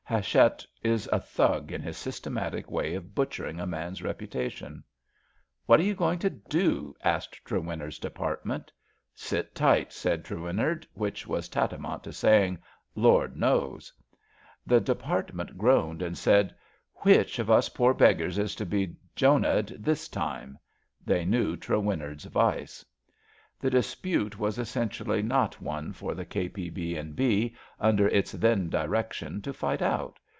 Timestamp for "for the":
25.93-26.25